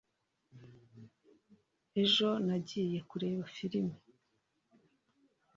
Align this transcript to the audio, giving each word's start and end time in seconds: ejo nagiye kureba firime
ejo 2.03 2.29
nagiye 2.45 2.99
kureba 3.09 3.43
firime 3.55 3.95